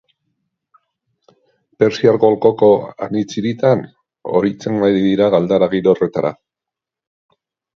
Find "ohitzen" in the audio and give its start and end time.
4.41-4.81